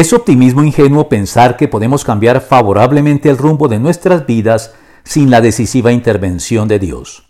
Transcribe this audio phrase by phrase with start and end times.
[0.00, 4.72] Es optimismo ingenuo pensar que podemos cambiar favorablemente el rumbo de nuestras vidas
[5.04, 7.28] sin la decisiva intervención de Dios.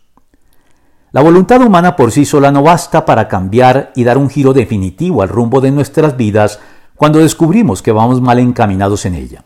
[1.11, 5.22] La voluntad humana por sí sola no basta para cambiar y dar un giro definitivo
[5.22, 6.61] al rumbo de nuestras vidas
[6.95, 9.43] cuando descubrimos que vamos mal encaminados en ella.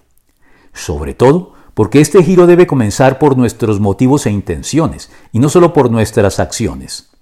[0.75, 5.72] Sobre todo porque este giro debe comenzar por nuestros motivos e intenciones y no solo
[5.72, 7.13] por nuestras acciones.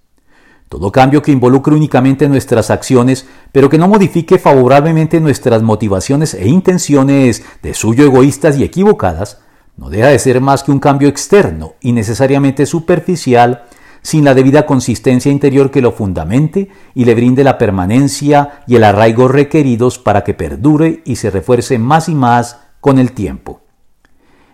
[0.73, 6.49] Todo cambio que involucre únicamente nuestras acciones, pero que no modifique favorablemente nuestras motivaciones e
[6.49, 9.43] intenciones de suyo egoístas y equivocadas,
[9.77, 13.65] no deja de ser más que un cambio externo y necesariamente superficial
[14.01, 18.85] sin la debida consistencia interior que lo fundamente y le brinde la permanencia y el
[18.85, 23.61] arraigo requeridos para que perdure y se refuerce más y más con el tiempo.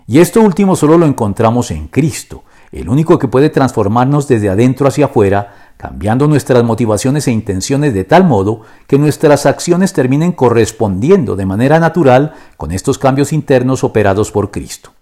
[0.09, 4.89] Y esto último solo lo encontramos en Cristo, el único que puede transformarnos desde adentro
[4.89, 11.37] hacia afuera, cambiando nuestras motivaciones e intenciones de tal modo que nuestras acciones terminen correspondiendo
[11.37, 14.93] de manera natural con estos cambios internos operados por Cristo.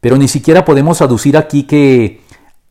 [0.00, 2.20] Pero ni siquiera podemos aducir aquí que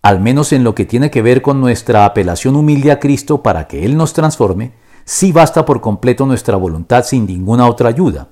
[0.02, 3.68] al menos en lo que tiene que ver con nuestra apelación humilde a Cristo para
[3.68, 4.74] que Él nos transforme,
[5.06, 8.28] sí basta por completo nuestra voluntad sin ninguna otra ayuda.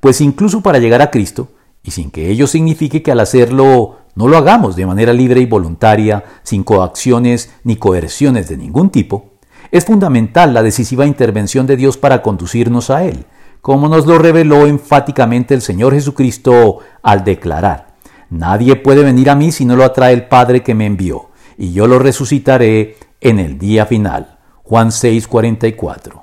[0.00, 1.48] Pues incluso para llegar a Cristo,
[1.82, 5.46] y sin que ello signifique que al hacerlo no lo hagamos de manera libre y
[5.46, 9.32] voluntaria, sin coacciones ni coerciones de ningún tipo,
[9.70, 13.24] es fundamental la decisiva intervención de Dios para conducirnos a Él,
[13.62, 17.92] como nos lo reveló enfáticamente el Señor Jesucristo al declarar,
[18.32, 21.72] Nadie puede venir a mí si no lo atrae el Padre que me envió, y
[21.72, 24.38] yo lo resucitaré en el día final.
[24.62, 26.20] Juan 6:44.